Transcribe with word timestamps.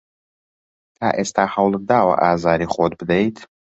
تا 0.97 1.07
ئێستا 1.17 1.43
هەوڵت 1.55 1.81
داوە 1.89 2.15
ئازاری 2.23 2.71
خۆت 2.73 2.93
بدەیت؟ 2.99 3.37